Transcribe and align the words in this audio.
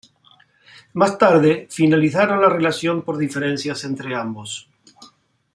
Más 0.93 1.15
tarde 1.19 1.67
finalizaron 1.69 2.41
la 2.41 2.49
relación 2.49 3.03
por 3.03 3.19
diferencias 3.19 3.83
entre 3.83 4.15
ambos. 4.15 4.67